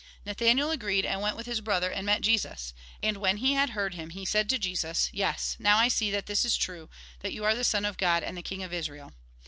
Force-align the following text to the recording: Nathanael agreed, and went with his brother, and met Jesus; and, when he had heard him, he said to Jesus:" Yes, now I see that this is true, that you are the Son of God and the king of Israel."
Nathanael 0.25 0.71
agreed, 0.71 1.05
and 1.05 1.21
went 1.21 1.37
with 1.37 1.45
his 1.45 1.61
brother, 1.61 1.91
and 1.91 2.07
met 2.07 2.21
Jesus; 2.23 2.73
and, 3.03 3.17
when 3.17 3.37
he 3.37 3.53
had 3.53 3.69
heard 3.69 3.93
him, 3.93 4.09
he 4.09 4.25
said 4.25 4.49
to 4.49 4.57
Jesus:" 4.57 5.11
Yes, 5.13 5.55
now 5.59 5.77
I 5.77 5.89
see 5.89 6.09
that 6.09 6.25
this 6.25 6.43
is 6.43 6.57
true, 6.57 6.89
that 7.19 7.33
you 7.33 7.43
are 7.45 7.53
the 7.53 7.63
Son 7.63 7.85
of 7.85 7.99
God 7.99 8.23
and 8.23 8.35
the 8.35 8.41
king 8.41 8.63
of 8.63 8.73
Israel." 8.73 9.13